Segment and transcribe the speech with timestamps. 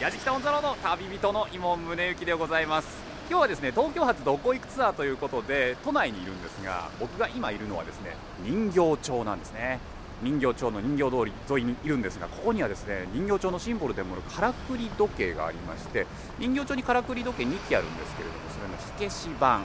[0.00, 2.88] 矢敷タウンザロード旅人の伊門宗行でございます。
[3.28, 8.14] 今日はですね東京発どこ行くツアーということで都内にいるんですが僕が今いるのはですね
[8.44, 9.80] 人形町なんですね。
[10.22, 16.06] 人形町の人形通り沿いにいるんですがここにはですね人形町のシンボルでもあるからくり時計がありまして
[16.38, 19.64] 人形町にからくり時計2機あるんですけれどもそれの火消し版。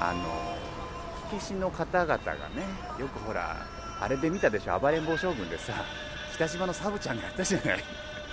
[0.00, 0.58] あの
[1.30, 2.36] 火消しの方々がね
[2.98, 3.64] よくほら
[4.00, 5.74] あれで見たでしょ暴れん坊将軍でさ
[6.34, 7.84] 北島のサブちゃんがやったじゃない。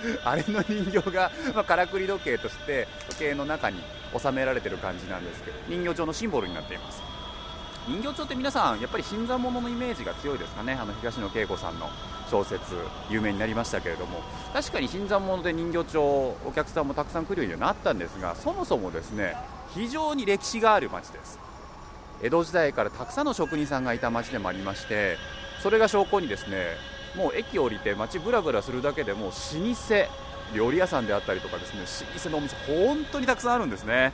[0.24, 3.82] あれの人形が、 まあ、からくり時計として時計の中に
[4.16, 7.02] 収められてる感じなんですけど人形町のシンボルになっています。
[7.86, 10.78] 人形町って皆さんやっぱり新参者のイメージが強いですかね。
[10.80, 11.88] あの東野圭吾さんの
[12.30, 12.60] 小説
[13.08, 14.20] 有名になりましたけれども。
[14.52, 16.02] 確かに新参者で人形町
[16.44, 19.36] お客さんもたくさん来るようになったんですがそもそもですね
[19.74, 21.38] 非常に歴史がある町です。
[22.22, 25.16] 江戸時代からたくさんの職人さんがいた町でもありまして
[25.62, 26.76] それが証拠にですね
[27.14, 29.94] もう駅降りて街ぶらぶらするだけでもう老舗
[30.54, 31.80] 料理屋さんであったりとかですね
[32.14, 34.12] 老舗のお店本当にたくさんあるんですね。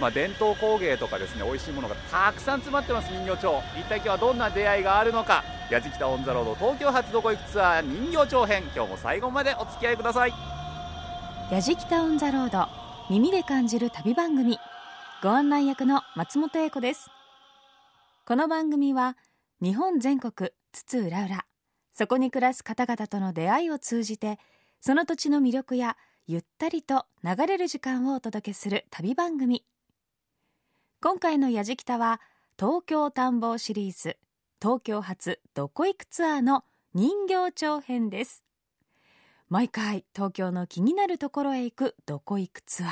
[0.00, 3.62] まあ、伝統工芸とかですね美味しいものがたくさん詰まってます人形町。
[3.76, 5.42] 一体今日はどんな出会いがあるのか。
[5.70, 8.62] 矢敷北オンザロード東京発どこ行くツアー人形町編。
[8.74, 10.32] 今日も最後までお付き合いください。
[11.50, 12.68] 矢敷北オンザロード
[13.10, 14.58] 耳で感じる旅番組。
[15.22, 17.10] ご案内役の松本英子です。
[18.24, 19.16] この番組は
[19.60, 21.47] 日本全国津々浦々。
[21.98, 24.38] そこに暮らす方々との出会いを通じて
[24.80, 25.96] その土地の魅力や
[26.28, 29.64] ゆったりと流れる時間をお届けする旅番組。
[31.02, 32.20] 今回の「やじきた」は
[32.56, 34.16] 東京探訪シリーズ
[34.62, 36.62] 東京発どこ行くツアーの
[36.94, 38.44] 人形町編です。
[39.48, 42.90] 毎回東京の気になるところへ行くどこ行くツアー。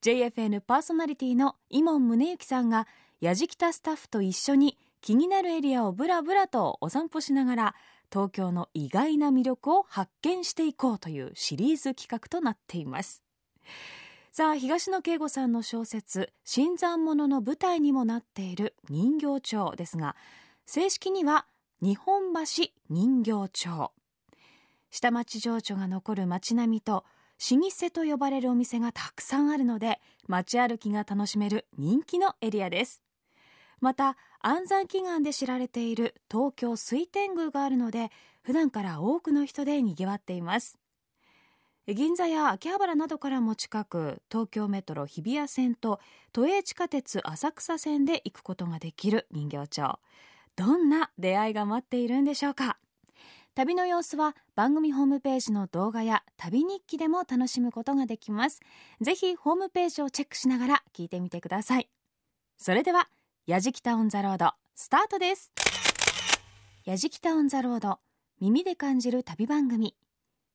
[0.00, 2.88] JFN パーソナリティの伊門宗行さんが
[3.20, 7.74] やじきたスタッフと一緒に気になるエリアをブラブラとお散歩しながら
[8.12, 13.22] 東京の意外な魅力を発見していこうというシリーズ企画となっています。
[14.32, 20.16] さあ東野圭吾さんの小説「新参者」の舞台にもなっている人形町ですが
[20.64, 21.46] 正式には
[21.80, 23.92] 日本橋人形町。
[24.90, 27.04] 下町情緒が残る街並みと
[27.50, 33.01] 老舗と呼ばれるお店がたくさんあるので街歩きが楽しめる人気のエリアです。
[33.82, 38.10] また安産祈願で知られている東京水天宮があるので
[38.42, 40.78] 普段から多くの人でにぎわっています。
[41.88, 45.98] 銀座や秋葉原などからも近く東京メトロ日比谷線と
[46.32, 49.98] 都営地下鉄浅草線で行くことができる人形町。
[50.54, 52.78] どんな出会いが待っているんでしょうか。
[53.56, 58.60] 旅の様子は番組ホームページの動画や旅日記でも楽しむことができます。
[59.00, 61.88] ぜひホームページをチェックしながら聞いてみてください。
[62.58, 63.08] それでは
[63.44, 65.50] やじきたオンザロードスタートです。
[66.84, 67.98] やじきたオンザロード
[68.38, 69.96] 耳で感じる旅番組。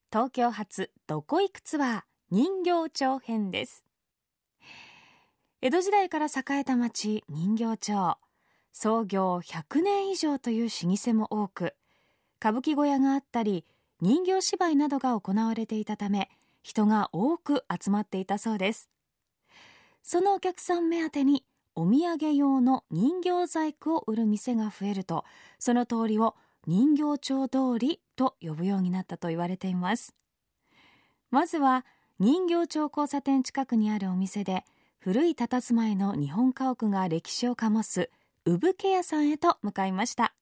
[0.09, 3.83] 東京発どこ行くツアー人形町編です。
[5.61, 8.17] 江戸時代から栄えた町人形町。
[8.71, 11.75] 創業100年以上という老舗も多く
[12.39, 13.65] 歌舞伎小屋があったり
[13.99, 16.29] 人形芝居などが行われていたため
[16.63, 18.89] 人が多く集まっていたそうです。
[20.03, 21.43] そのお客さん目当てに
[21.79, 25.25] お土産用の人形細工を売る店が増えると
[25.59, 30.15] その通りを人形町通りと呼ぶようになったと言われています。
[31.29, 31.85] まずは
[32.17, 34.65] 人形町交差点近くにあるお店で
[34.97, 38.09] 古い佇まいの日本家屋が歴史を醸す
[38.43, 40.33] 産毛屋さんへと向かいました。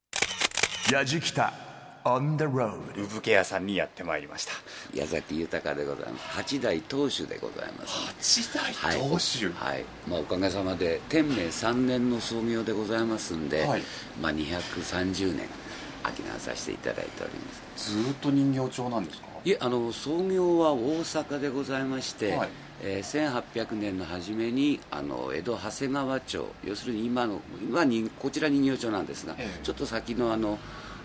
[0.90, 1.75] やじきた。
[2.08, 2.78] On the road.
[3.04, 4.54] 産毛屋さんにやってまいりました。
[4.94, 6.28] 矢崎豊でございます。
[6.28, 8.46] 八代当主でございます。
[8.46, 9.50] 八代当主？
[9.54, 13.82] はい、はい、まあ、おかげさまで天明3年の創業でございますんで、はい、
[14.22, 15.48] まあ、230年
[16.04, 17.92] 商わさせていただいております。
[17.92, 19.28] ずっと人形町なんですか？
[19.44, 22.50] いえあの創業は大阪でございまして、はい。
[22.84, 30.60] えー、1800年の初めにあの江戸長谷川町要するに今の今にこちら人形町なんですが、ええ、ちょっと先のあの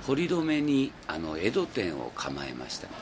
[0.06, 2.92] 堀留にあの江戸店を構えましたは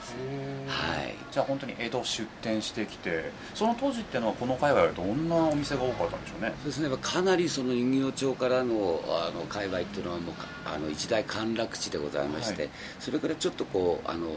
[1.04, 6.52] い、じゃあ本当に江戸出店してきてその当時っていうのはこの界隈はどんなお店が多かったんでしょうね？
[6.62, 6.96] そうですね。
[7.00, 10.34] かなりその人形町からのあの界隈っていうのはもう
[10.67, 14.28] あの一大陥落地でございまして、はい、それからちょっとこうあの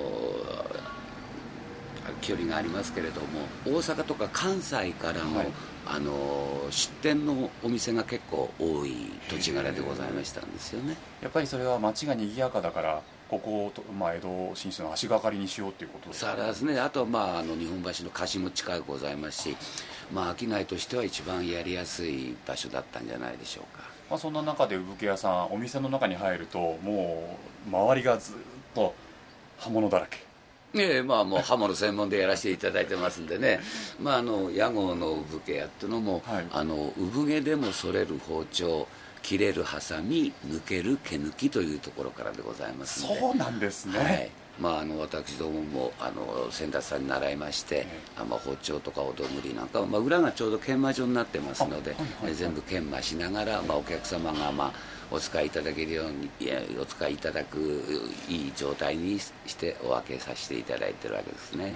[2.22, 3.28] 距離がありますけれども
[3.66, 5.48] 大阪とか関西からの、はい、
[5.86, 10.96] あの出店のお店が結構多い土地柄でございましたんですよね。
[11.22, 16.80] やっぱりそれは街が賑やかだからここを、まあ、江戸進出の足がかりにしようということですか、ね、ですね。
[16.80, 19.58] あとは、まあ、あの日本橋の貸しも近くございますし、
[20.14, 28.36] まあ、商いとしては一番やりやすい場所だったんじゃないでしょうか、まあ、そんな中で産毛屋さんお店の中に入るともう周りがずっ
[28.76, 28.94] と
[29.60, 30.31] 刃物だらけ
[30.74, 33.60] ええまあもう刃物専門でやらせていただいてますんでね、
[34.00, 38.88] まあ、あの屋号の産毛屋っていうのも、はい、あの産毛でも剃れる包丁
[39.22, 44.32] 切れるハサミ抜ける毛抜きというところからでございますそうなんですね、はい。
[44.60, 47.88] まあ、あの私どももあの先達さんに習いまして、
[48.18, 54.74] あまあ、包丁とかおどぐりなんか、まあ、裏がちょうど研磨所になってますので、はいはい、全部研磨しながら、まあ、お客様が、まあ、
[55.12, 57.60] お使いいただけるようにいやお使いいただく
[58.30, 61.76] いい状態にしてお分けさせていただいてるわけですね。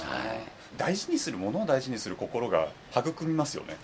[0.00, 0.40] はい、
[0.76, 3.76] 大事にするものを大事にする心が育みますよね。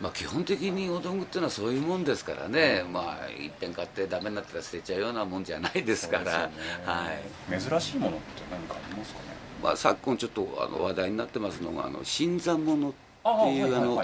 [0.00, 6.54] まあ、基本的にお道具っていうのはそういうもんですからね、まあ、いっぺん買ってダメになったら捨てちゃうようなもんじゃないですから、ね、
[6.86, 7.08] は
[7.54, 9.26] い、珍しいものって何かありますかね、
[9.62, 14.02] まあ、昨今ちょっとあの話題になってますのが「あの新参者」っていうあの、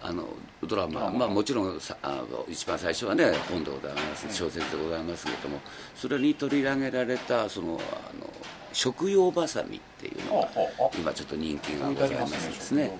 [0.00, 0.24] あの
[0.64, 5.60] ドラマ、まあ、もちろんさあの一番最初はね本でございます小説でございますけれども
[5.94, 7.76] それに取り上げられたそのあ
[8.16, 8.30] の
[8.72, 10.48] 食用バサミっていうのが
[10.96, 12.90] 今ちょっと人気がございますですね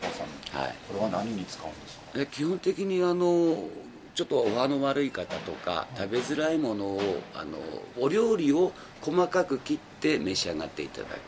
[0.52, 2.02] はい、これは何に使うんですか？
[2.16, 3.68] え基本的にあの
[4.14, 7.00] ちょっとお歯の悪い方とか食べづらいものを
[7.34, 7.58] あの
[8.00, 8.72] お料理を
[9.02, 11.18] 細かく切って召し上がっていただく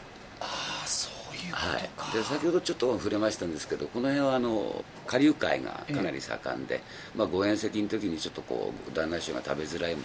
[1.52, 6.79] はい、で先ほどちょっと触れましたんですけどこの辺はあの下流会がかなり盛んで、え
[7.14, 9.97] え、まあ、ご縁席の時にちょっとこう旦那衆が食べづらい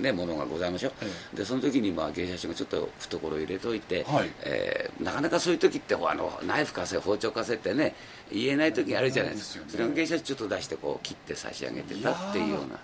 [0.00, 7.94] ね、ものがございましょう、ええ、でその時にまあ芸者師がちょっと懐入れといて、はい、えー、なかなかそういう時ってあのナイフ貸せ包丁貸せってね
[8.30, 12.78] 言えない時あるじゃないですか、ね、それを芸者師ちょっと出してこう切って差し上げてたっていうような。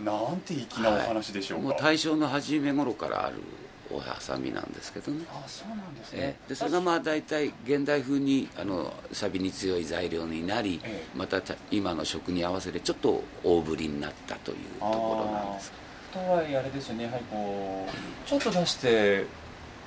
[0.00, 3.36] なんて粋なお話でしょうか、はい、もう大正の初め頃からある
[3.90, 5.24] おはさみなんですけどね。
[5.30, 11.40] あそうなんですね、えー、でそれがまあ大体現代風にあの錆に強い材料になり、えー、また
[11.70, 15.72] 今の食に合わせてちょっと大ぶりになったというところなんです。
[16.12, 17.04] とはいえあれですよね。
[17.04, 19.26] やはりこうちょっと出して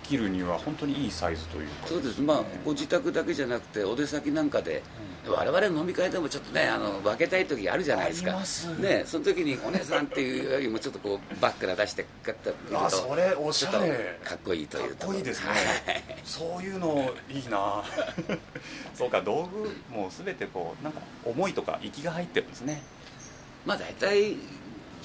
[0.07, 2.21] 切るには本当にいいサイズというそうです。
[2.21, 4.83] まあご自宅だけじゃなくてお出先なんかで、
[5.27, 8.39] うん、我々飲み会でもちょっとねあの分けたい時あるじゃないですか。
[8.79, 14.19] ねその時にお姉さんっていうよりもちょっとこうバックら出してガッと見るとそれおしゃれ。
[14.23, 15.51] かっこいいというかっこいいですね。
[16.23, 17.83] そういうのいいな。
[18.93, 22.81] そうか道具も全てこうなんか思いとか息が入ってるんですね。
[23.65, 24.35] まあ大体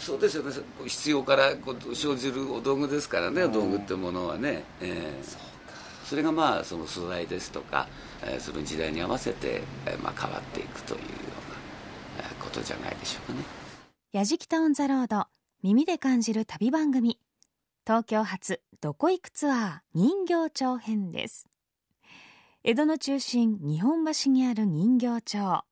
[0.01, 0.53] そうですよね。
[0.87, 1.53] 必要から
[1.95, 7.87] 生じるお道具ですからね、お道具ってものはね、えー、それがまあその素材ですとか、
[8.23, 11.07] えー、その時代に合わせて、えーまあ、変わっていくというよ
[12.19, 13.45] うなことじゃないでしょうかね。
[14.13, 15.27] やじきたオン・ザ・ロード
[15.63, 17.19] 耳で感じる旅番組。
[17.87, 21.47] 東京発どこ行くツアー人形町編です。
[22.65, 25.65] 江戸の中心日本橋にある人形町。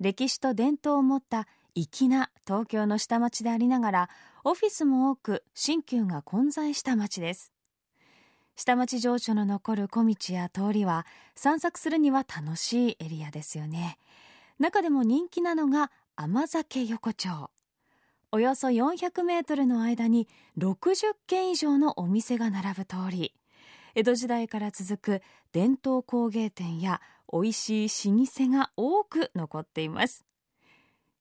[0.00, 1.46] 歴史と伝統を持った
[1.86, 4.10] 粋な東京の下町でありながら
[4.44, 7.52] オフィスも多く新旧が混在した町です。
[8.56, 13.98] 下町情緒の残る小道や通りは散策するには楽しいエリアですよね。
[14.58, 17.50] 中でも人気なのが甘酒横丁。
[18.32, 20.28] およそ400メートルの間に
[20.58, 23.32] 60軒以上のお店が並ぶ通り
[23.94, 25.22] 江戸時代から続く
[25.52, 27.00] 伝統工芸店や
[27.32, 30.27] 美味しい老舗が多く残っています。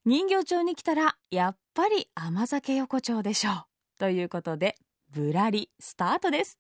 [0.10, 3.56] 人形町に来たらやっぱり甘酒横丁でしょう。
[4.00, 4.78] ということで
[5.14, 6.58] ぶらりスタートです。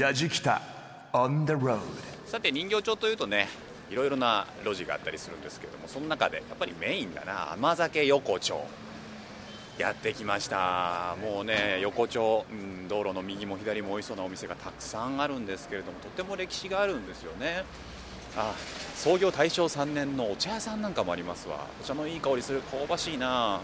[0.00, 0.60] やじきた
[1.12, 1.78] on the road
[2.26, 3.46] さて人形町というとね
[3.88, 8.66] いろいろな路地があったりするんですけどもその中でやっぱりメインだな甘酒横丁。
[9.78, 11.14] やってきました。
[11.22, 17.62] もうね横丁、うん、道路の右も左も美味しそうなお店がたくさんあるんですけれどもとても歴史があるんですよね
[18.40, 18.54] あ
[18.94, 21.66] 創業大正3年のお茶屋さんなんかもありますわ。
[21.82, 23.60] お茶のいい香りする香ばしいな。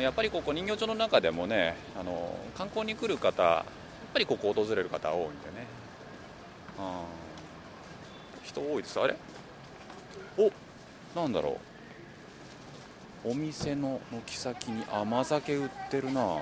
[0.00, 3.64] やっぱりここ人形町の中でもねあの観光に来る方やっ
[4.14, 5.32] ぱりここ訪れる方多いんでね。
[6.78, 7.02] あ
[8.42, 8.98] 人多いです。
[8.98, 9.16] あれ？
[10.38, 10.50] お
[11.14, 11.58] なんだろ
[13.24, 13.32] う。
[13.32, 16.38] お店の軒先に甘酒売ってるな。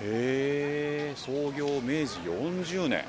[0.00, 3.04] へえ創業明治40年。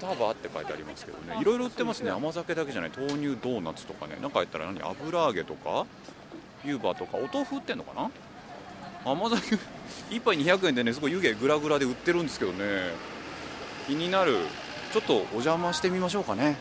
[0.00, 1.38] タバって書いてありますけどね。
[1.40, 2.10] いろいろ売ってますね。
[2.10, 2.90] 甘酒だけじゃない。
[2.96, 4.16] 豆乳ドーナツとかね。
[4.20, 4.80] 中入ったら何？
[4.82, 5.86] 油揚げとか？
[6.64, 7.16] 湯葉とか？
[7.18, 8.10] お豆腐売ってんのかな？
[9.04, 9.56] 甘酒
[10.10, 12.90] 1杯200円でねすごい湯気グラグラで売ってるんですけどね。
[13.86, 14.38] 気になる。
[14.92, 16.56] ちょっとお邪魔してみましょうかね。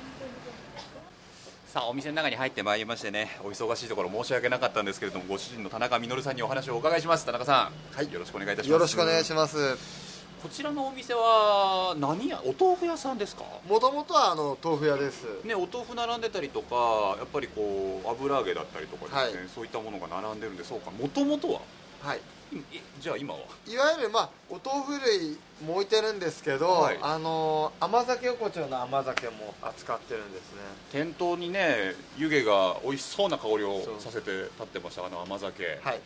[1.67, 3.37] さあお店の中に入ってまいりましてね。
[3.43, 7.25] お忙しいところ申し訳なかったんですけれどもご主人の田中稔さんにお話をお伺いします。
[7.25, 8.71] 田中さん、はい、よろしくお願いいたします。
[8.71, 13.43] よろしくお願いしますこちらのお店は何やお豆腐屋さんですか？
[13.67, 15.25] もともとはあの豆腐屋です。
[15.43, 20.91] ねお豆腐並んでたりとかやっぱりこう油揚げだったりとかですね、はい、そういったものが並んでるんでそうか？
[20.91, 21.61] もともとは？
[22.03, 22.19] はい。
[22.53, 23.39] えじゃあ今は？
[23.67, 26.99] いわゆるまあお豆腐類も置いてるんですけど、はい。
[27.01, 30.61] あの甘酒横丁の甘酒も扱ってるんですね。
[30.91, 35.97] 店頭にね湯気が美味しそうな香りをさせて立ってましたあの甘酒、やはい。
[35.97, 35.99] っ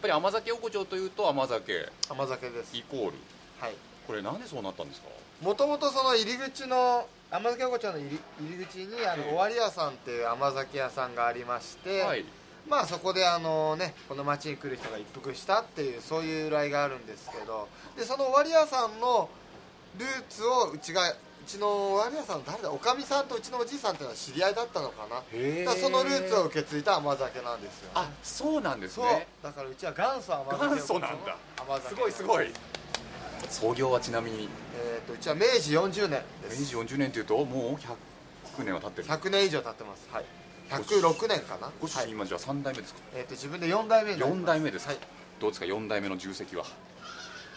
[0.00, 1.88] ぱり甘酒横丁というと甘酒。
[2.10, 2.76] 甘酒です。
[2.76, 3.14] イコール
[3.60, 3.74] はい。
[4.06, 5.08] これなんでそうなったんですか？
[5.42, 9.34] もともとその入り口の甘酒横丁の入り入り口にあのええ。
[9.34, 12.24] 尾張屋さんっていう甘酒屋さんがありまして、はい。
[12.68, 19.28] まあそこであのねこの町に来る人が一服したっていうそういう由来があるんですけどでその尾張屋さんの
[19.98, 21.14] ルーツをうちがう
[21.46, 22.70] ちの尾張屋さんの誰だ？
[22.70, 25.22] おかみさんとうちのおじいさんっていうのは知り合いだったのかな。
[25.76, 29.06] そのルーツを受け継いだ甘酒なんですよ、ね、あそうなんですそう。
[29.06, 31.36] ねだからうちは元祖甘酒元祖なんだ。
[31.56, 32.50] 甘酒すごいすごい
[33.50, 34.48] 創業はちなみに？
[34.76, 36.74] えー、とうちは明治40年です。
[36.74, 40.08] 明治40年というともう100年は経ってる100年以上経ってます。
[40.12, 40.24] はい。
[40.70, 41.70] 106年かな？
[41.80, 44.42] ご主はい人今じゃあ3代目ですか、えー、と自分で4代目になります。
[44.42, 45.00] 4代目ですか、はい。
[45.40, 46.64] どうですか？4代目の重責は？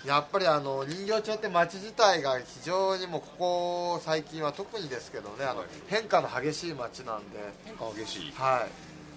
[0.05, 5.67] やっぱりあの人形町って町自体が非常にもうここ最近は特にですけどねあのはい。
[5.87, 8.31] 変化の激しい町なんで、変化激しい？
[8.35, 8.69] はい、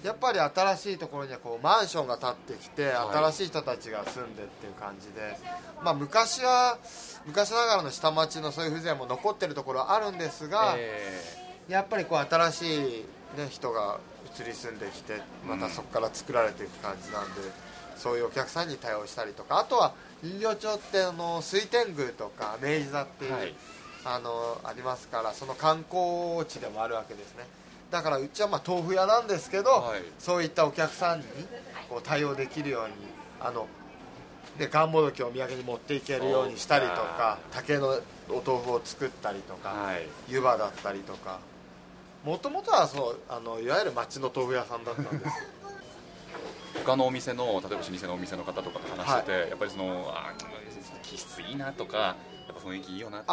[0.05, 3.17] やっぱり新しいところにはこうマンションが建ってきてはい。
[3.17, 5.37] 新しい人たちが住んでっていう感じで、
[5.83, 6.79] まあ、昔は
[7.27, 11.23] 昔ながらの下町のそういう風情も残ってるところはあるんですが、え
[11.69, 12.79] やっぱりこう新しい、
[13.39, 13.99] ね、人が
[14.39, 17.41] 移り住んできてまたそこから作られていく感じなんで、
[17.97, 23.55] そういうお客さんに対応したりとかあとは人形町ってあの水天宮とか明治座っていう、はい。
[24.07, 27.45] あのありますからその観光地でもあるわけですね
[27.91, 30.03] だからうちはまあ豆腐屋なんですけど、はい。
[30.19, 31.27] そういったお客さんに
[31.89, 32.95] こう対応できるように
[33.41, 33.67] あの
[34.59, 40.07] でがんもどきをお土産に持っていけるようにしたりとか竹のお豆腐を作ったりとか、はい。
[40.29, 41.41] 湯葉だったりとか。
[42.25, 45.31] もともとはそうあのいわゆる町の豆腐屋さんだったんです。
[46.85, 52.17] 他のお店の例えば老舗のお店の方とかと話してて、やっぱりそのあー気質いいなとかや
[52.53, 53.31] っぱ雰囲気いいよなって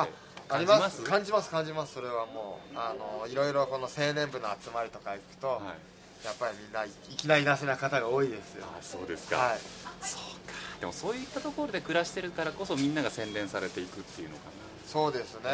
[0.52, 0.98] ああ感じまります？
[0.98, 1.50] す感じます？
[1.50, 2.78] 感じますそれはもう。
[2.78, 6.26] あのいろいろこの青年部の集まりとか行くと、はい。
[6.26, 8.66] やっぱりみんないきなりなせな方が多いですよ。
[8.68, 9.60] あーそうですか、はい。
[10.02, 10.54] そうか。
[10.80, 14.42] でもそういったところで暮らしてるからこそみんなが洗練されていくっていうのか
[14.86, 15.50] そうですね。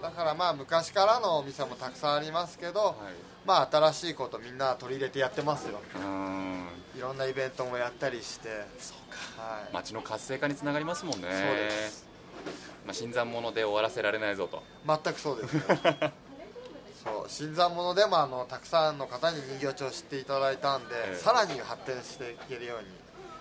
[0.00, 2.94] だからまあ昔からのお店もたくさんありますけど、なはい。
[3.44, 5.80] まあ新しいことみんな取り入れてやってますよ。
[6.96, 8.48] いろんなイベントもやったりして。
[8.78, 9.42] そうか。
[9.42, 9.74] はい。
[9.74, 11.28] 街の活性化につながりますもんね。
[11.28, 12.06] そうです
[12.86, 14.62] まあ、新参者で終わらせられないぞと。
[14.86, 15.62] 全くそうですよ。
[17.04, 21.16] そう新参者でもあのたくさんの方に人形町を知っていただいたんで、ええ。
[21.16, 22.86] さらに発展していけるように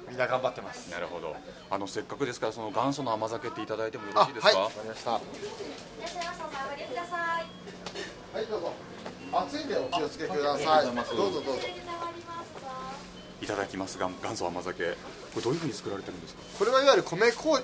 [0.10, 0.90] みんな頑張ってます。
[0.92, 1.36] なるほど。
[1.70, 4.58] あのせっかくですからその元祖の甘酒っていただいてもよろしいですか、はい。
[4.66, 5.12] わかりました。
[5.12, 5.20] は
[8.42, 8.74] いどうぞ。
[9.32, 10.96] 暑いんでお気をつけください、どう
[11.32, 11.62] ぞどうぞ。
[13.42, 14.84] いただきますが元祖甘酒。
[14.92, 14.96] こ
[15.38, 16.42] れどういうふうに作られてるんですか？
[16.60, 17.64] これはいわゆる米麹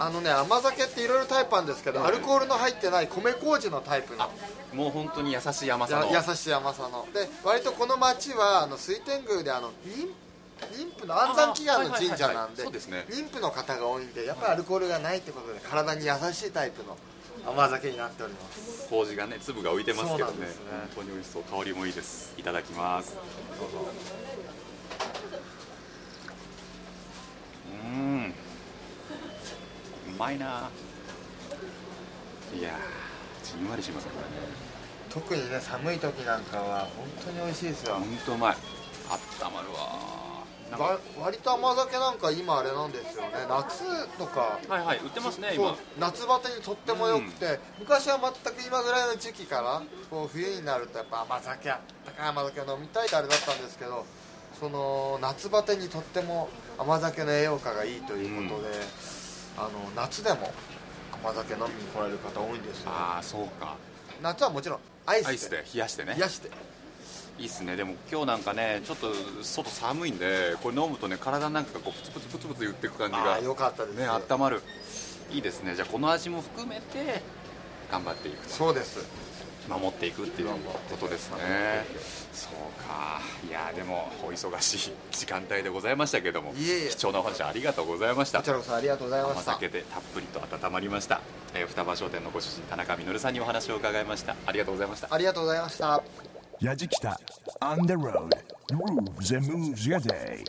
[0.00, 4.30] あのね甘酒っていろいろタイプあるんですけど、はいアルコールの入ってない米麹のタイプの。
[4.72, 6.10] もう本当に優しい甘さの。
[6.10, 7.06] や優しい甘さの。
[7.12, 10.08] で割とこの町はあの水天宮であの妊
[10.72, 13.04] 妊婦の安産祈願の神社なんでそうですね。
[13.10, 16.96] 妊婦の方が多いんでやっぱりアルコールがないってことで体に優しいタイプの
[17.46, 18.88] 甘酒になっております。
[18.88, 20.46] 麹がね粒が浮いてますけどね。
[20.46, 20.52] ね。
[20.96, 21.42] 本当に美味しそう。
[21.42, 22.32] 香りもいいです。
[22.38, 23.16] いただきます。
[27.66, 28.34] うーん。
[28.34, 28.49] う
[30.20, 30.68] まいな
[32.54, 34.52] いやーじんわりしますねこれね。
[35.08, 37.94] 特にね寒い時なんかは本当に美味しいですよ。
[37.94, 38.56] 本当うまい。
[39.08, 43.30] あったまるわ割と甘酒なんか今あれなんですよね。
[43.48, 44.60] 夏とか。
[44.68, 45.74] はいはい売ってますね今。
[45.98, 54.04] 夏バテにとっても良くて、昔は全く今ぐらいの時期からこう冬になるとやっぱ甘酒高い甘酒を飲みたいってあれだったんですけど
[54.60, 58.68] その夏バテにとっても甘酒の栄養価がいいということで、
[59.56, 60.52] あの夏でも
[61.22, 62.90] 甘酒飲みに来られる方多いんですよ。
[62.90, 63.76] ああそうか。
[64.22, 65.28] 夏はもちろんアイスで。
[65.28, 65.56] アイスで。
[65.74, 66.14] 冷やしてね。
[66.14, 66.50] 冷やして。
[67.38, 67.76] いいっすね。
[67.76, 73.94] でも今日なんかねちょっと外寒いんでこれ飲むとね体なんかがこうプツプツプツプツ言っていく感じがああよかったです。
[73.96, 74.62] ね温まる。
[75.32, 75.74] いいですね。
[75.74, 77.22] じゃあこの味も含めて
[77.90, 78.52] 頑張っていくと。
[78.52, 79.04] そうです。
[79.68, 80.48] 守っていくっていう
[80.90, 81.84] ことですね。
[82.32, 83.20] そうか。
[83.48, 86.88] いやでもお忙しい時間帯でございましたけどもいえいえ。
[86.88, 88.38] 貴重なお話ありがとうございました。
[88.38, 89.52] こちらこそありがとうございま甘した。
[89.52, 91.20] 酒でたっぷりと温まりました、
[91.54, 94.34] えー双葉商店のご主人田中実さんにお話を伺いました。
[94.46, 95.08] ありがとうございました。
[95.10, 96.02] ありがとうございました。
[96.60, 97.20] やじきた
[97.60, 98.28] On the road.
[98.72, 100.44] Grooves and moves your day.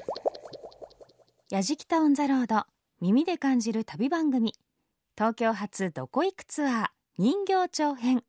[1.49, 2.63] やじきたオンザロード
[3.01, 4.55] 耳で感じる旅番組。
[5.17, 8.23] 東京発どこ行くツアー人形町編。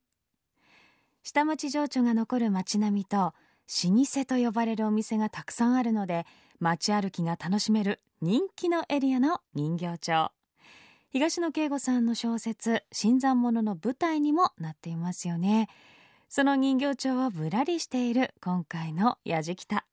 [1.23, 3.33] 下町情緒が残る街並みと老
[4.05, 6.27] 舗と呼ばれるお店がたくさんあるので
[6.59, 10.33] 街歩きが楽しめる人気のエリアの人形町。
[11.11, 15.69] 東野圭吾さんの小説「新参者」の舞台にもなっていますよね。
[16.29, 19.87] その人形町をぶらりしている今回のやじきた。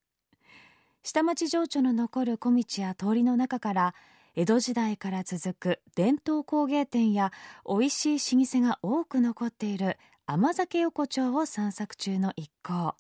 [1.04, 3.96] 下町情緒の残る小道や通りの中から
[4.36, 7.32] 江戸時代から続く伝統工芸店や
[7.68, 12.96] 美味しい老舗が多く残っている甘酒横丁を散策中の一行。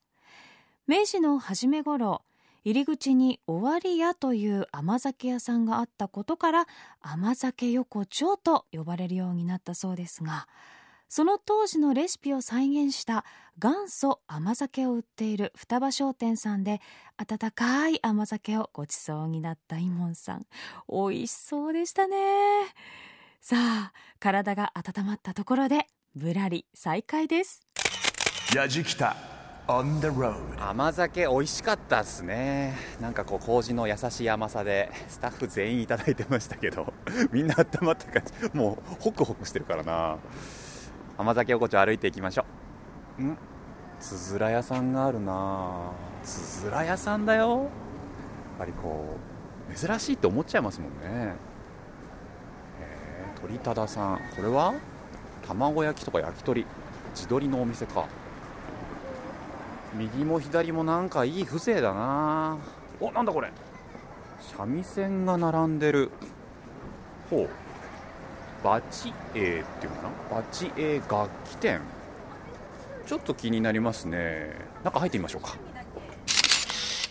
[0.87, 2.23] 明治の初め頃
[2.65, 6.67] 入り口に尾張屋という甘酒屋さんがあったことから
[7.01, 10.47] 甘酒横丁と呼ばれるようになったそうですが
[11.09, 13.25] その当時のレシピを再現した
[13.57, 16.79] 元祖甘酒を売っている双葉商店さんで
[17.17, 20.45] 温かい甘酒をごちそうになったイモンさん。
[20.87, 22.15] 美味しそうでしたね。
[23.41, 27.61] さあ体が温まったところでぶらり再開です。
[28.55, 29.15] やじきた
[29.67, 32.75] on the road 甘酒美味しかったっすね。
[33.01, 36.93] なんかこう麹の優しい甘さでスタッフ全員いただいてましたけど
[37.31, 38.55] みんな温まった感じ。
[38.55, 40.19] もうホクホクしてるからな
[41.19, 42.45] 甘酒横丁歩いていきましょ
[43.19, 43.23] う。
[43.23, 43.37] ん？
[43.99, 45.91] つづら屋さんがあるな。
[46.23, 47.49] つづら屋さんだよ。
[47.49, 47.67] やっ
[48.59, 49.17] ぱりこ
[49.69, 50.95] う珍しいって思っちゃいますもんね。
[51.03, 51.35] へ
[52.79, 54.19] え鳥忠さん。
[54.33, 54.73] これは？
[55.45, 56.65] 卵焼きとか焼き鳥。
[57.13, 58.05] 地鶏のお店か。
[59.95, 62.57] 右も左もなんかいい風情だな。
[63.01, 63.51] おなんだこれ。
[64.55, 66.11] 三味線が並んでる。
[67.29, 67.49] ほう
[68.63, 70.41] バチエーっていうのかな？
[70.41, 71.81] バチエー楽器店。
[73.05, 74.53] ちょっと気になりますね。
[74.83, 75.57] 中入ってみましょうか。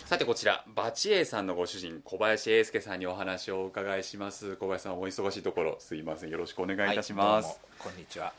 [0.06, 4.56] さてこちらバチエーさんのご主人小林英介さんにお話をお伺いします。
[4.56, 5.76] 小林さんお忙しいところ。
[5.80, 6.30] すいません。
[6.30, 7.58] よろしくお願いいたします、はいどうも。
[7.78, 8.32] こんにちは。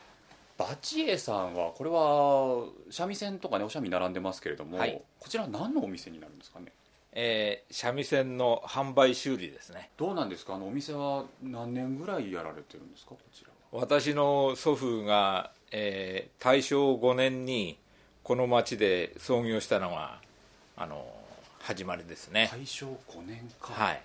[0.57, 6.71] バチエーさんはこれは三味線とかねお三味並んでますけれども、はいこちらは何のお店になるんですかね
[7.13, 9.89] えー三味線の販売修理ですね。
[9.97, 10.55] どうなんですか？
[10.55, 13.11] あのお店は何年ぐらいやられてるんですか？
[13.11, 13.55] こちらは。
[13.81, 17.77] 私の祖父が、えー大正5年に
[18.23, 20.19] この町で創業したのが
[20.77, 21.05] あの
[21.59, 22.49] 始まりですね。
[22.51, 24.01] 大正5年か、はい。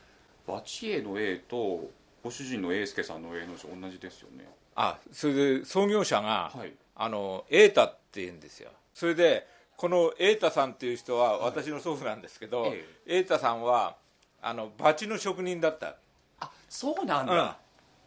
[0.46, 1.90] バチエの A と
[2.22, 4.44] ご主人の英介さんの A の字同じですよね。
[4.76, 6.72] あそれで創業者が、はい。
[6.96, 8.70] あの瑛太っていうんですよ。
[8.92, 12.72] それでこの瑛太さんっていう人は私の祖父なんですけど
[13.06, 13.96] え瑛太さんは
[14.40, 15.96] あのバチの職人だった。
[16.40, 17.26] あそうなんうん。
[17.28, 17.56] だ、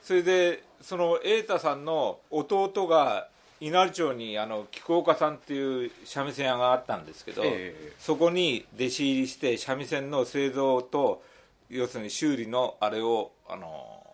[0.01, 3.27] それでその瑛太さんの弟が
[3.59, 7.93] 稲荷町にあの菊岡さんっていう三味線屋があったんですけど、ええ。
[7.97, 11.23] そこに弟子入りして三味線の製造と
[11.69, 14.05] 要するに修理のあれをあの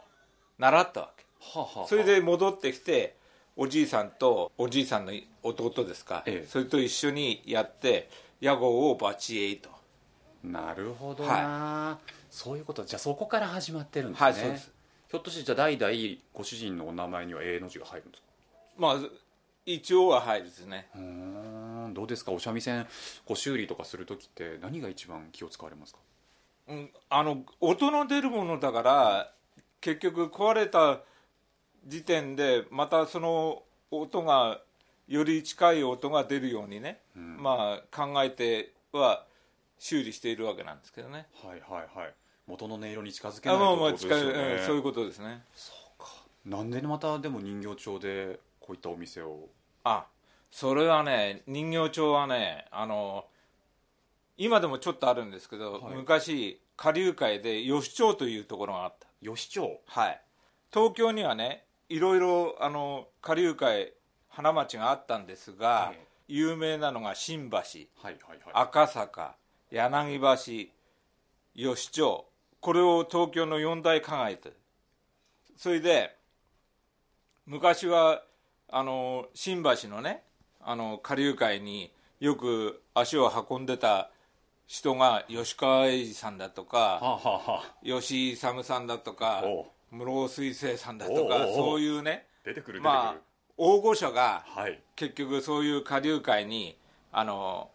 [0.58, 1.26] 習ったわけ。
[1.42, 1.88] はあはあはあ。
[1.90, 3.18] それで戻ってきて
[3.56, 5.14] おじいさんとおじいさんの
[5.44, 6.48] 弟ですか、ええ。
[6.48, 8.10] それと一緒にやって
[8.42, 9.70] 屋号をバチエイと。
[10.44, 12.84] なるほどな、そういうこと。
[12.84, 14.72] じゃあそこから始まってるんですね、はいそうです。
[15.10, 15.94] ひょっとしてじゃあ代々
[16.34, 18.28] ご主人のお名前には A の字が入るんですか？
[18.78, 18.96] まあ
[19.66, 20.90] 一応は入るですね。
[20.96, 21.94] うーん。
[21.94, 22.32] どうですか？
[22.32, 22.88] お三味線
[23.26, 26.00] ご修理とかする時って何が一番気を使われますか？
[26.70, 29.32] うんあの音の出るものだから
[29.80, 31.02] 結局壊れた
[31.86, 34.60] 時点でまたその音が
[35.08, 39.26] より近い音が出るようにね、まあ考えては
[39.78, 41.28] 修理しているわけなんですけどね。
[41.44, 42.14] はいはいはい。
[42.48, 44.56] 元の音色に近づけないとよね。
[44.60, 45.44] うんそういうことですね。
[46.46, 49.48] なんでまたでも人形町でこういったお店を？
[49.84, 50.06] あ
[50.52, 53.26] それはね人形町はねあの
[54.38, 55.96] 今でもちょっとあるんですけど、はい。
[55.96, 59.08] 昔下流会で吉町というところがあった。
[59.22, 59.80] 吉町。
[59.86, 60.22] はい、
[60.74, 63.94] 東京にはねいろいろあの下流会
[64.28, 66.00] 花町があったんですが、はい。
[66.28, 67.68] 有名なのが新橋はい
[68.02, 68.40] はいはい。
[68.54, 69.36] 赤坂
[69.70, 70.36] 柳橋
[71.56, 72.26] 吉町
[72.62, 74.56] これを東京の四大考えてる
[75.56, 76.16] それで
[77.46, 78.24] 昔は
[78.70, 80.24] あの新橋のね
[80.62, 84.10] あの下流会によく足を運んでた
[84.66, 87.76] 人が吉川英治さんだとか、はあはあはあ。
[87.86, 89.44] 吉井勇さんだとか
[89.94, 93.22] 室尾水星さんだとかそういうね出てくるまあ
[93.58, 94.80] 大御所がはい。
[94.96, 96.78] 結局そういう下流会に
[97.12, 97.70] あの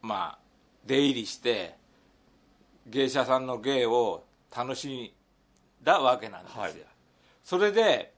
[0.00, 0.38] まあ
[0.86, 1.76] 出入りして
[2.86, 4.24] 芸者さんの芸を
[4.56, 5.10] 楽しん
[5.84, 6.72] だわけなんですよ、はい。
[7.44, 8.14] それで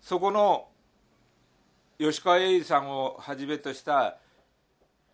[0.00, 0.68] そこの
[1.98, 4.18] 吉川英治さんをはじめとした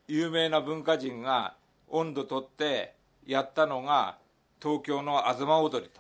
[0.09, 1.55] 有名な文化人が
[1.89, 2.95] 温度取って
[3.27, 4.19] やったのが
[4.63, 6.00] 東京の東踊りと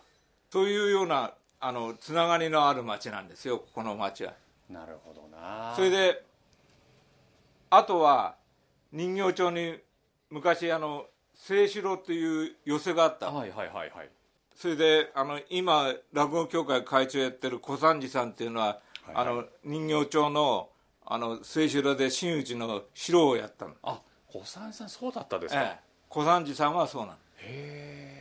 [0.51, 4.35] そういうようなあのつながりのある町なんですよこの町は。
[4.69, 5.75] なるほどな。
[5.77, 6.25] それで
[7.71, 8.35] あとは
[8.93, 9.79] 人形町に
[10.31, 11.07] 昔あの
[11.47, 14.11] 清志郎という寄席があった、はいはいはいはい。
[14.57, 18.81] それであの今落語協会会長やってる小三治さんっていうのは、はい
[19.15, 20.69] あの人形町の
[21.07, 27.19] あの末城で真打ちの城をやったの、あ小三さんそうだったですか、ええ、小三治さんはそうなの。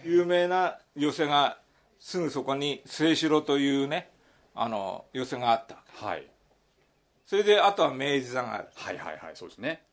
[0.04, 1.60] 有名な寄席が
[2.00, 4.10] すぐそこに末城というね
[4.56, 5.76] あの寄席があった。
[5.76, 6.28] わけはい。
[7.26, 8.68] それであとは明治座がある。
[8.74, 9.84] はいはいはいそうですね。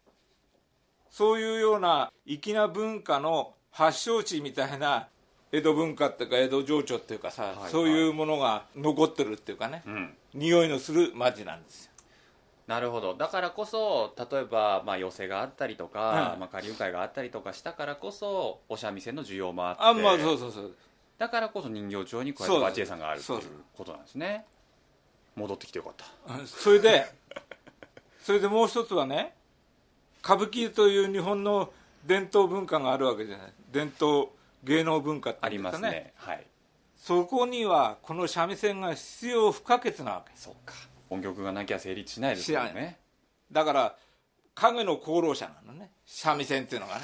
[1.10, 5.08] そういうような粋な文化の発祥地みたいな
[5.52, 10.14] 江戸文化っていうか江戸情緒っていうかさ、はいそういうものが残ってるっていうかね、うん。
[10.34, 11.92] 匂いのする町なんですよ。
[12.66, 13.14] なるほど。
[13.14, 16.40] だからこそ例えば、まあ、寄席があったりとか、うん。
[16.40, 19.82] まあ、下流会があったりとかしたからこそお三味線の需要もあって。
[19.82, 20.74] あまあそうそうそう
[21.18, 23.40] だからこそ人形町にこうやってバチエさんがあるという
[23.76, 24.44] ことなんですね。
[25.34, 26.46] 戻ってきてよかった。
[26.46, 27.06] それで
[28.22, 29.34] それでもう一つはね
[30.22, 31.72] 歌舞伎という日本の
[32.04, 33.52] 伝統文化があるわけじゃない。
[33.70, 34.28] 伝統
[34.64, 36.12] 芸能文化ってありますね。
[36.16, 36.46] はい。
[36.96, 40.32] そこにはこの三味線が必要不可欠なわけ。
[40.36, 40.74] そうか。
[41.08, 42.98] 音曲がなきゃ成立しないですよね。
[43.52, 43.96] だから
[44.54, 45.90] 影の功労者なのね。
[46.06, 47.02] 三味線っていうのがね。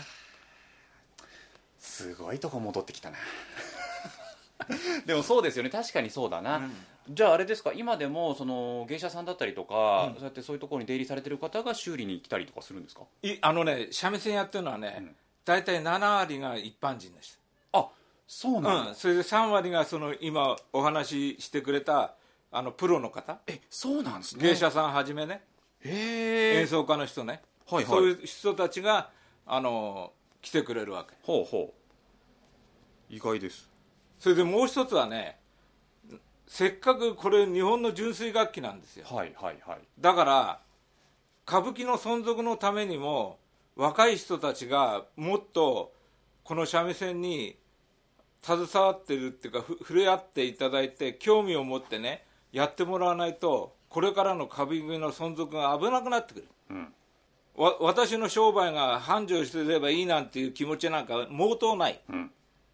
[1.78, 3.18] すごいとこ戻ってきたな
[5.06, 5.70] でもそうですよね。
[5.70, 6.68] 確かにそうだな、
[7.08, 13.02] じゃああれですか今でもその芸者さんだったりとか、そうやってそういうところに出入りされてる方が修理に来たりとかするんですか？
[13.22, 15.16] いあのね三味線やってるのはね、うん。
[15.44, 17.36] 大体7割が一般人でし
[17.72, 17.88] あ
[18.28, 22.14] そうなんうん、それで3割がその今お話ししてくれた
[22.52, 23.40] あのプロの方。
[23.46, 24.48] えそうなんですね。
[24.48, 25.42] 芸者さんはじめね。
[25.84, 27.92] 演奏家の人ね、はいはい。
[27.92, 29.10] そういう人たちが
[29.46, 31.16] あの来てくれるわけ。
[31.24, 33.14] ほうほう。
[33.14, 33.68] 意外です
[34.22, 35.36] それでもう一つはね
[36.46, 39.04] せっかくこれ日本の純粋楽器なんですよ。
[39.10, 39.78] はいはいはい。
[39.98, 40.60] だから
[41.44, 43.40] 歌舞伎の存続のためにも
[43.74, 45.92] 若い人たちがもっと
[46.44, 47.56] この三味線に
[48.42, 56.94] 携わってるっていうかふ触れ合っていただいて興味を持ってねやってもらわないとこれからの歌舞伎の存続が危なくなってくる、うん。
[57.56, 62.30] わ私の商売が繁盛してればいいなんていう気持ちなんか毛頭ない、うん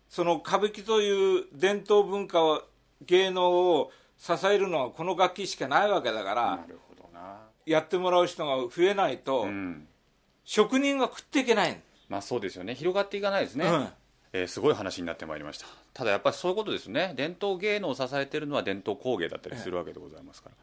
[0.08, 2.62] その歌舞伎という伝統文化を
[3.02, 7.36] 芸能を支えるのはこの楽器しかないわけだから、なるほどな。
[7.66, 9.86] やってもらう人が増えないと、うん。
[10.44, 11.80] 職人が食っていけない。
[12.08, 12.74] まあそうですよね。
[12.74, 13.88] 広がっていかないですね、うん。
[14.32, 15.66] えーすごい話になってまいりました。
[15.92, 17.12] ただやっぱりそういうことですね。
[17.16, 20.56] 伝統芸能を支えているのは伝統工芸だったりするわけでございますから、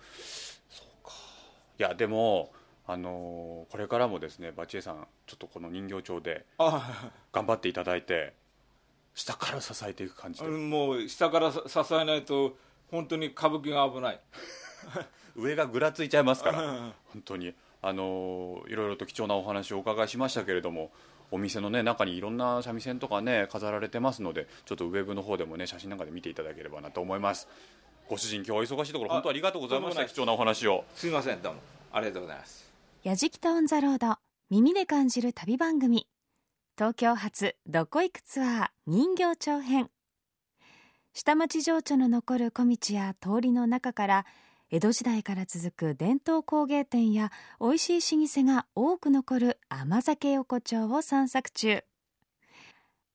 [0.69, 1.12] そうか。
[1.79, 2.51] いやでも
[2.88, 8.34] あのーこれからもですねバチエさんちょっとこの人形町であ頑張っていただいて
[9.15, 12.56] 下から支えていく感じで、もう下からさ支えないと
[12.91, 14.19] 本当に歌舞伎が危ない。
[15.36, 16.62] 上がぐらついちゃいますから。
[16.62, 17.54] うん本当に。
[17.82, 20.91] あのーいろいろと貴重なお話をお伺いしましたけれども
[21.30, 27.47] お店の、ね、中にいろんな三味線とかね飾られてますのでちょっとウェブの方でもね写真なんかで見ていただければなと思います。
[28.10, 30.84] ご主人今日はお忙しいところ本当ありがとうございました貴重なお話を。
[30.95, 31.60] すいませんどうも。
[31.91, 32.71] ありがとうございます。
[33.04, 34.17] やじきたオンザロード
[34.49, 36.08] 耳で感じる旅番組
[36.78, 39.90] 東京発どこ行くツアー人形町編。
[41.14, 44.26] 下町情緒の残る小道や通りの中から
[44.70, 51.86] 江戸時代から続く伝統工芸店や美味しい老舗が多く残る甘酒横丁を散策中。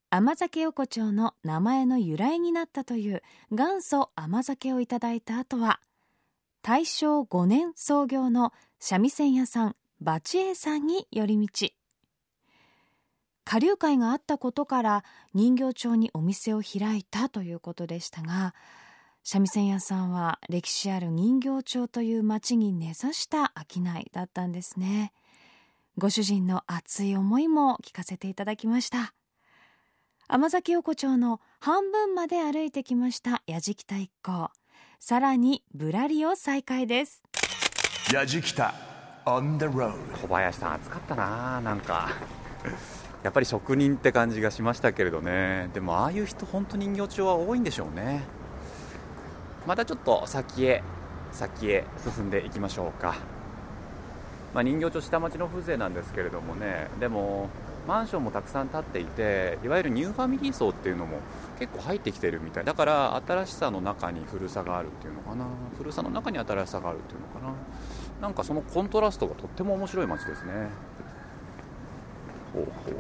[0.09, 5.81] 甘酒横丁の名前の由来になったという元祖甘酒をいただいた後は
[6.63, 11.80] 大正5年創業の三味線屋さんバチエさんに寄り道。
[13.45, 18.55] 下流会があったことから人形町にお店を開いたということでしたが
[19.23, 25.13] 三味線屋さんは歴史ある人形町という町に根ざした商いだったんですね。
[25.99, 29.13] ご主人の熱い思いも聞かせていただきました。
[30.27, 34.51] 甘崎横丁の半分まで歩いてきました矢敷田一行。
[34.99, 37.23] さらにぶらりを再開です。
[38.13, 38.75] やじきた
[39.27, 42.09] on the road 小林さん暑かったななんか
[43.23, 45.69] やっぱり職人って感じがしましたけれどね。
[45.75, 48.23] でもああいう人本当人形町は多いんでしょうね。
[49.67, 50.83] またちょっと先へ
[51.33, 53.17] 先へ進んでいきましょうか、
[54.55, 56.89] まあ、人形町下町の風情なんですけれどもね。
[56.99, 57.49] でも
[57.87, 61.19] マンションもたくさん建っていていわゆるニューファミリー層っていうのも
[61.59, 62.65] 結構入ってきてるみたい。
[62.65, 65.45] だから新しさの中に古さがあるっていうのかな。
[65.77, 67.53] 古さの中に新しさがあるっていうのかな。
[68.23, 70.69] なんかそのコントラストがとっても面白い街ですね。
[72.53, 72.95] ほうほう。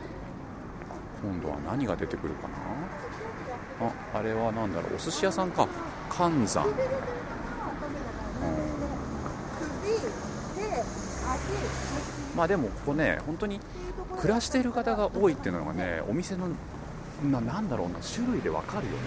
[1.23, 2.55] 今度は何が出てくるかな？
[3.89, 4.95] ああれは何だろう。
[4.97, 5.69] お寿司屋さんか。
[6.09, 6.67] 関山。
[12.37, 13.61] まあでもここね本当に
[14.19, 16.49] 暮らしている方が多いっていうのがねお店の
[17.31, 17.97] ななんだろうな。
[18.01, 18.99] 種類でわかるよね。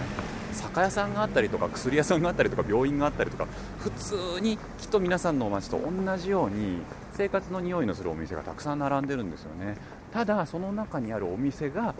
[0.52, 3.48] 酒屋さんがあったりとか薬屋さんがあったりとか病院があったりとか
[3.80, 6.78] 普通にきっと皆さんのお街と同じように
[7.12, 9.76] 生活の匂いのするお店がたくさん並んでるんですよね。
[10.14, 11.92] ただその中にあるお店が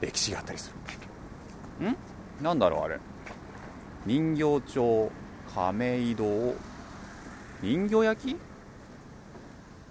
[0.00, 0.72] 歴史があったりす
[1.80, 1.90] る。
[1.90, 1.96] ん？
[2.42, 2.98] なんだろうあれ。
[4.06, 5.12] 人形町
[5.54, 6.54] 亀戸
[7.60, 8.36] 人形焼き？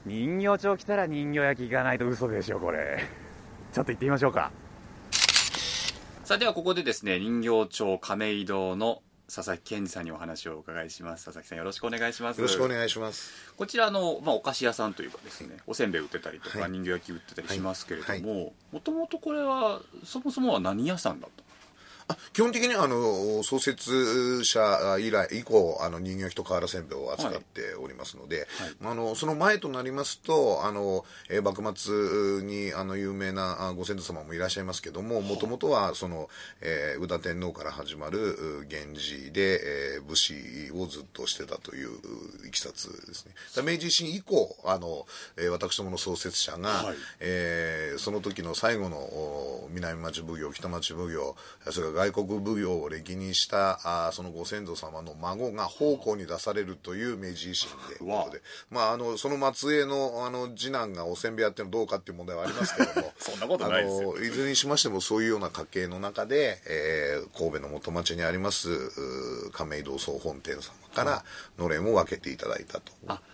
[0.07, 3.03] 人形町来たら人形焼き行かないと嘘でしょこれ。
[3.71, 4.51] ちょっと行ってみましょうか。
[6.23, 11.25] さあではここでですね人形町亀戸の佐々木健二さんにお話をお伺いします。
[11.25, 12.37] 佐々木さんよろしくお願いします。
[12.37, 13.31] よろしくお願いします。
[13.57, 21.44] こちらの、まあ、お菓子屋さんというかですねおせんべい売ってたりとか、はい、人形焼き売ってたりしますけれどももともとこれはそもそもは何屋さんだったあ
[22.33, 28.47] 基本的にあの創設者以来以降あの人形と瓦せんべいを扱っておりますので、
[28.81, 36.29] はい、あのその前となりますとあの、えー、幕末にあの有名なご先祖様もいらっしゃいますけどももともとはその、
[36.61, 40.35] えー、宇田天皇から始まる源氏で、えー、武士
[40.75, 41.89] をずっとしてたという
[42.47, 43.33] いきさつですね。
[43.63, 51.35] 明治維新以降あの、えー、私どもの創設者が、はい、えー、その時の最後の南町奉行北町奉行
[51.71, 57.95] それから外国奉行を歴任したあそのご先祖様の孫が奉公に出されるという明治維新で。
[58.31, 64.17] で、まあ、あのその末裔のあの次男がおせんべいやってるのどうかっていう問題はありますけどもそんなことないですよ。
[64.17, 68.69] いずれにしましてもそういうような家系の中で、えー、神戸の元町にあります
[69.51, 71.23] 亀戸総本店様から
[71.57, 72.91] のれんを分けていただいたと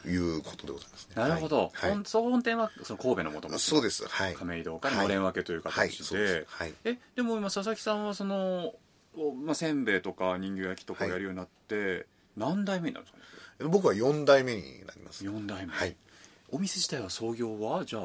[0.10, 1.16] いうことでございますね。
[1.16, 1.72] なるほど。
[1.74, 4.08] はい、総本店はその神戸の元々そうです。
[4.08, 4.34] はい。
[4.34, 6.46] 亀戸からのれん分けという形で。
[6.50, 6.74] はい。
[6.84, 8.74] え、でも今佐々木さんはその、
[9.46, 13.18] まあ、せんべいとか人形焼きとかやるようになって、何代目になるんです
[13.60, 13.64] か？
[13.64, 15.24] ね僕は4代目になります。
[15.24, 15.74] 4代目。
[15.74, 15.96] はい。
[16.52, 18.04] お店自体は創業はじゃあ、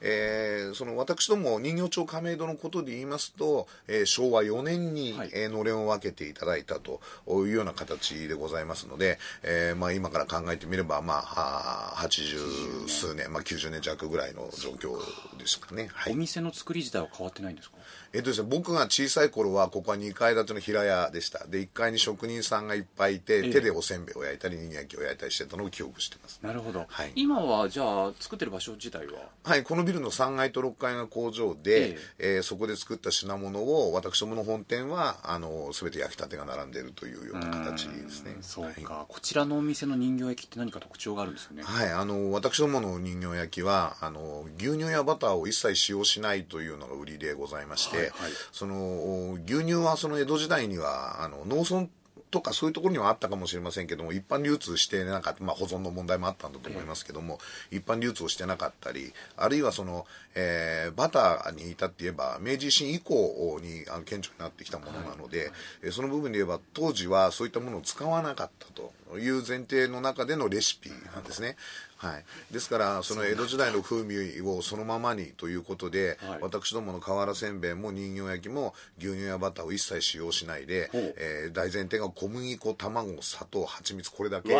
[0.00, 14.98] えー、その私ども人形町亀戸のことで言いますと、えー、昭和4年に、はい、えー、のれんを分けていただいたというような形でございますので、えーまあ、今から考えてみれば、まあ、80数年、まあ、90年弱ぐらいの状況
[15.38, 17.75] ですかね、はい、お店の作り自体は変わってないんですか？
[18.16, 21.46] えっとですね、僕が小さい頃はここは2階建ての平屋でした。
[21.46, 26.40] で1階に職人さんがいっぱいいて、え手でおせんべいを焼いたり人形焼きを焼いたりしてたのを記憶してます。
[26.42, 29.20] なるほど、はい、今はじゃあ作ってる場所自体は？
[29.44, 32.38] はいこのビルの3階と6階が工場で、ええ。
[32.38, 38.38] ー、そこで作った品物を私どもの本店はあの全て焼きたてが並んでいるというような形ですね。
[38.40, 41.64] そうか、はい、こちらのお店の人形焼きって何か特徴があるんですよね。
[41.64, 51.88] はいあの私どもの人形焼きはあの牛乳やバターを一切使用しないというのが売りでございまして、はいはい、その牛乳はその江戸時代にはあの農村
[52.30, 57.38] とかそういうところにはあったかもしれませんけども一般流通してなかった、まあ、保存の問題もあったんだと思いますけども、
[57.70, 65.50] 一般流通をしてなかったりあるいはその、えー、バターに至って言えば明治維新以降にあの顕著になってきたものなので、
[65.82, 71.56] はい、その部分で言えば当時はそういったものを使わなかったという前提の中でのレシピなんですね。
[71.96, 84.56] はい、ですからその江戸時代の風味をそのままにということで、はい、私どもの瓦せんべいも人形焼きも牛乳やバターを一切使用しないで、えー、大前提が小麦粉卵砂糖蜂蜜これだけで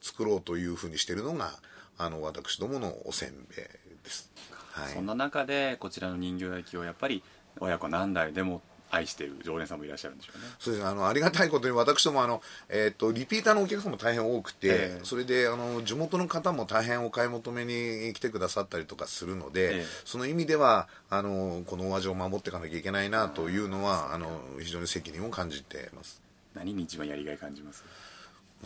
[0.00, 1.50] 作ろうというふうにしているのが
[1.98, 3.66] あの私どものおせんべい
[4.04, 4.30] です、
[4.70, 7.24] はい、そんな中でこちらの人形焼きをやっぱり
[7.58, 8.62] 親子何代でも
[8.94, 10.44] 愛している常連さんもいらっしゃるんでしょうね。
[10.58, 24.28] そうですあのありがたいことに私どもあの、えーと、リピーターのお客さんも大変多くて、えー、それであの地元の方も大変お買い求めに来てくださったりとかするので、えー、その意味ではあのこのお味を守っていかなきゃいけないなというのはあの
[24.60, 26.20] 非常に責任を感じてます。
[26.54, 27.82] 何に一番やりがい感じます？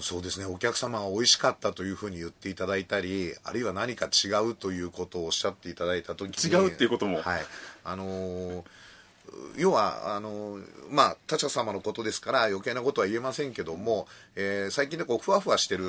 [0.00, 0.46] そうですね。
[0.46, 7.22] お客様が美味しかったというふうに言っていただいたりあるいは何か違うということをおっしゃっていただいた時に違うっていうことも。
[7.22, 7.44] はい。
[7.84, 8.62] あのー
[9.56, 10.58] 要はあの、
[10.90, 15.84] まあ、他者様のことですから余計なことは言えませんけども、えー、最近でこうふわふわしてる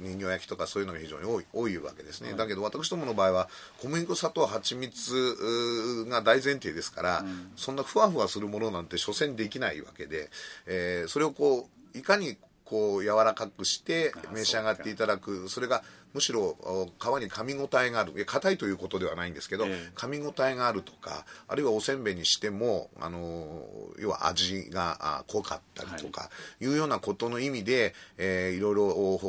[0.00, 3.48] 人形焼きとかそういうのが非常に多い多いわけですね、はい、だけど私どもの場合は
[3.80, 10.30] 小麦粉砂糖蜂蜜が大前提ですから、うん、そんなふわふわするものなんて所詮できないわけで、
[10.66, 12.36] えー、それをこういかに
[12.70, 15.48] こう柔らかくして召し上がっていただく。
[15.48, 15.82] それが
[16.14, 16.56] むしろ
[16.98, 23.64] 皮に噛み応えがある硬いということではないんですけど、えー、噛み応えがあるとかあるいはおせんべいにしてもあの
[23.98, 26.30] 要は味が濃かったりとか、
[26.60, 29.20] い、うようなことの意味で、えー、いろいろ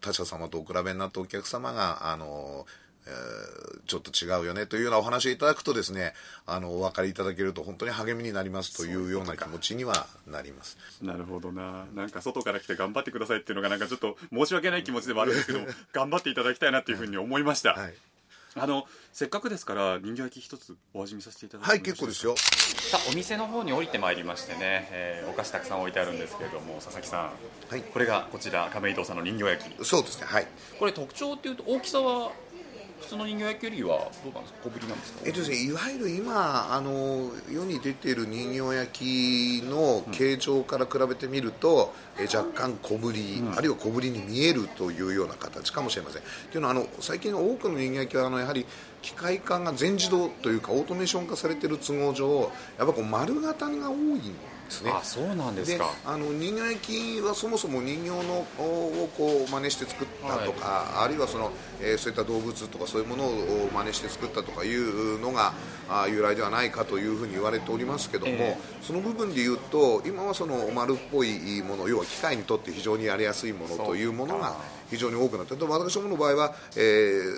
[0.00, 2.66] 他社様とお比べになったお客様があの
[3.06, 6.12] えー、ちょっと違うよねというようなお話をいただくとですね
[6.46, 10.76] あのお分かりいただけると本当に励みになりますというような気持ちにはなります。
[11.02, 11.86] なるほどな。
[11.94, 15.60] なんか外から来て頑張ってくださいっていうのがなんかちょっと申し訳ない気持ちでもあるんですけど
[15.92, 17.94] 頑張っていただきたいなっていうふうに思いました、はい。
[18.56, 22.34] あのせっかくですから人形焼き一つお味見させていただきはい結構ですよ。
[22.36, 27.30] さあお店の方に降りてまいりましてね、えーお菓子たくさん置いてあるんですけれども佐々木さん、
[27.68, 27.82] はい。
[27.82, 29.84] これがこちら亀井堂さんの人形焼き。
[29.84, 30.46] そうですねはい。
[30.78, 32.32] これ特徴っていうと大きさは
[33.00, 34.58] 普通の人形焼きよりはどうなんですか？
[34.64, 35.20] 小ぶりなんですか？
[35.24, 46.22] えっとですね、いわゆる今あの世に出ている人形焼きの形状から比べてみると、え若干小ぶり、あるいは小ぶりに見えるというような形かもしれません。
[46.52, 48.64] というのはあの最近の多くの人形焼きはあのやはり
[49.02, 54.16] 機械化が全自動というかオートメーション化されている都合上やっぱこう丸型が多いん
[54.70, 54.90] ですね。
[54.94, 55.90] あそうなんですか。
[56.06, 65.52] あの人形焼きはそもそも人形のをこう真似して作ったとか、あるいはその、えーそういった動物とかそういうものを真似して作ったとかいうのが
[65.88, 74.56] あ由来ではないかというふうに言われておりますけども、えその部分で言うと今はその丸っぽいもの要は機械にとって非常にやりやすいものというものが
[74.90, 76.80] 非常に多くなってで私どもの場合は、え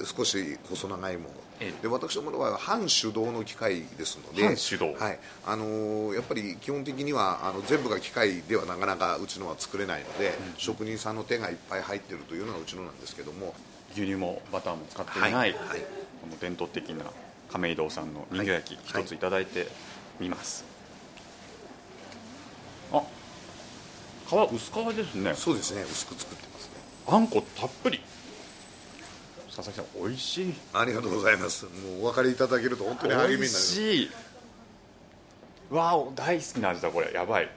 [0.03, 1.29] ー少し細長いもの。
[1.61, 1.83] ええ。
[1.83, 4.95] で私どもの場合は半手動の機械ですので半手動。
[4.95, 5.19] はい。
[5.47, 13.55] あのーやっぱり基本的にはあの全部が機械ではなかなかうちのは作れないので、職人さんの手がいっぱい入っているというのがうちのなんですけども。
[13.95, 15.53] 牛乳もバターも使っていない、はい。
[15.53, 15.81] はい。
[16.23, 17.05] この伝統的な
[17.53, 19.03] 亀井堂さんの人形焼きはい。
[19.03, 19.69] 一ついただいて
[20.19, 20.65] みます、
[22.91, 23.03] あ
[24.27, 25.35] 皮薄皮ですね。
[25.35, 25.83] そうですね。
[25.83, 26.43] 薄く作って。
[26.47, 26.52] ますね
[27.07, 28.01] あんこたっぷり。
[29.55, 30.55] 佐々木さん美味しい。
[30.73, 31.65] ありがとうございます。
[31.65, 34.11] もうお分かりいただけると本当に励みになり美味しい。
[35.71, 37.13] わお大好きな味だこれ。
[37.13, 37.51] やばい。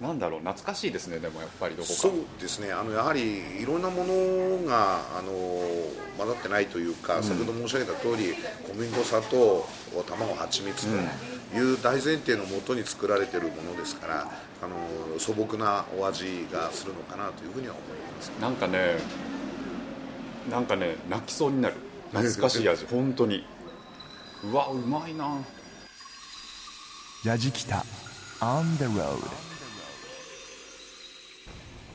[0.00, 1.94] なんだろう懐かしいですねでもやっぱりどこか。
[1.94, 2.72] そうですね。
[2.72, 5.32] あのやはりいろんなものがあの
[6.18, 8.34] 混ざってないというか、先ほど申し上げた通り
[8.66, 9.66] 小麦粉砂糖
[10.08, 14.22] 卵蜂蜜という大前提のもとに作られているものですから
[14.62, 18.01] あの素朴なお味がするのかなというふうには思います
[18.40, 18.96] なんかね
[20.50, 21.74] なんかね泣きそうになる。
[22.12, 22.84] 懐かしい味。
[22.86, 23.44] 本当に。
[24.44, 25.38] うわうまいな。
[27.24, 27.84] ヤジキタ
[28.40, 29.16] On the road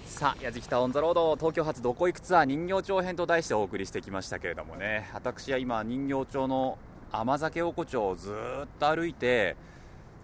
[0.06, 5.10] さあ、やじきたオンザロード東京発どこ行くツアー人形町編と題してお送りしてきましたけれどもね。
[5.14, 6.78] 私は今人形町の
[7.12, 9.56] 甘酒横丁をずーっと歩いて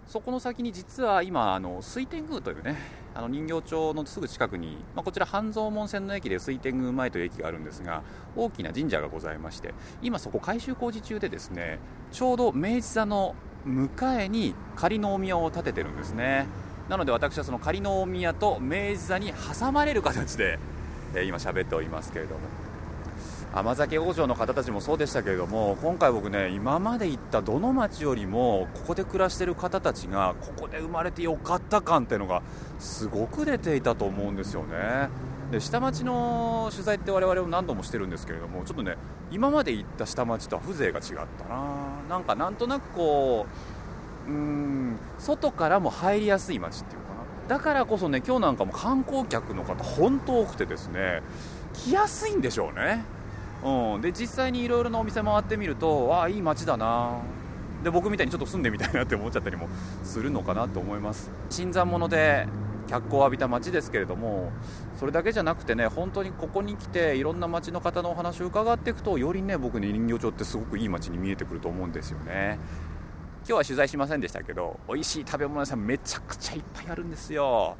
[0.07, 8.01] そこの先に実は今あの水天宮というねあの人形町のすぐ近くに、まあ、こちら半蔵門線の駅で水天宮前という駅があるんですが
[8.35, 11.79] 大きな神社がございまして今そこ改修工事中でですね
[12.11, 16.47] ちょうど明治座の向かいに仮のお宮を建ててるんですね。
[16.89, 20.59] なので私はその仮のお宮と明治座に挟まれる形で、
[21.15, 22.62] えー今喋っておりますけれども。
[23.55, 32.41] 甘酒王城の方たちもそうでしたけれども今回僕ね今まで行ったどの町よりもここで暮らしてる方たちがここで生まれてよかった感っていうのが
[32.79, 35.09] すごく出ていたと思うんですよね。
[35.51, 38.97] で下町の取材って我々も何度もしてるんですけれどもちょっとね
[39.29, 41.63] 今まで行った下町とは風情が違ったな。
[42.09, 43.45] なんかなんとなくこ
[44.27, 47.09] ううん外からも入りやすい街っていうか
[47.49, 47.57] な。
[47.57, 51.21] だからこそね今日なんかも観光客の方本当多くてですね
[51.73, 53.03] 来やすいんでしょうね。
[53.63, 57.19] うん、で実際にいろいろなお店回ってみるとわあいい街だな。
[57.83, 59.67] で僕みたいにちょっと住んでみたいなって思っちゃったりも
[60.03, 61.31] するのかなと思います。
[61.49, 62.47] 新参者で
[62.87, 64.51] 脚光を浴びた街ですけれども
[64.99, 72.59] それだけじゃなくてね本当にここに来ていろんな街の方のお話を伺っていくとよりね僕に人形町ってすごくいい街に見えてくると思うんですよね。
[73.45, 77.75] 今日は取材しませんでしたけど美味しい食べ物屋さんめちゃくちゃいっぱいあるんですよ。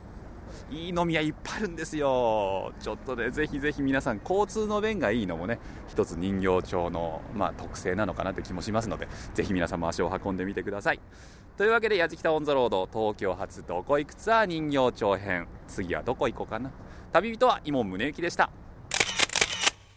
[0.72, 2.74] いい飲み屋いっぱいあるんですよ。
[2.80, 11.00] ちょっとねぜひぜひ皆さん交通の便がいいのもね一つ人形町の、まあ、特性なのかなって気もしますのでぜひ皆さんも足を運んでみてください。
[11.58, 15.48] というわけでやじきたオンザロード東京発どこ行くツアー人形町編。
[15.68, 16.72] 次はどこ行こうかな。
[17.12, 18.50] 旅人は伊門宗行でした。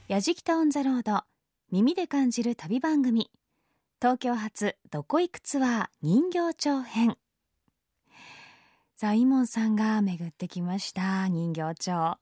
[0.08, 1.22] やじきたオンザロード
[1.72, 3.30] 耳で感じる旅番組。
[4.00, 7.16] 東京発どこ行くツアー人形町編。
[8.98, 11.28] さあイモンさんが巡ってきました。
[11.28, 12.16] 人形町。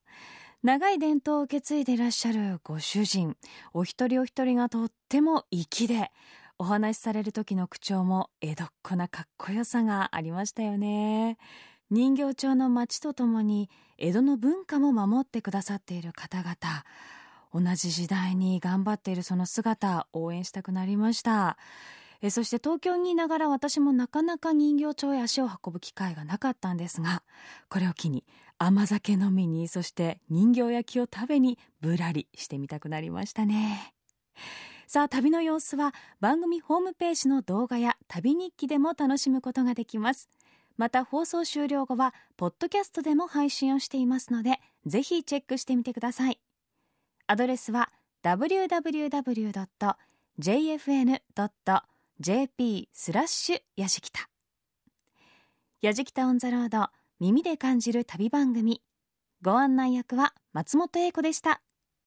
[0.65, 3.37] 長い伝統を受け継いでいらっしゃるご主人。
[3.73, 6.11] お一人お一人がとっても粋で。
[6.59, 11.39] お話しされる時の口調も江戸っ子なかっこよさがありましたよね。
[11.91, 16.57] 人形町の町とともに江戸の文化も守ってくださっている方々。
[17.55, 21.57] 同じ時代に頑張っているその姿応援したくなりました。
[22.25, 27.23] えそして東京にいながら私もなかなか人形町へ足を運ぶ機会がなかったんですが
[27.69, 28.25] これを機に
[28.57, 33.93] 甘酒飲みにそして人形焼きを食べにぶらりしてみたくなりましたね。
[34.87, 40.31] さあ旅の様子は番組ホームページの動画や旅日記でも楽しむことができます。
[40.79, 46.41] また放送終了後はポッドキャストでも配信をしていますのでぜひチェックしてみてください。
[47.27, 47.91] アドレスは
[48.23, 50.01] www.jfn
[52.25, 54.31] JP スラッシュやじきた。
[55.83, 56.87] やじきたオンザロード
[57.21, 58.81] 耳で感じる旅番組。
[59.43, 61.61] ご案内役は松本英子でした。